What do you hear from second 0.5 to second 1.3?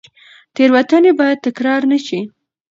تېروتنې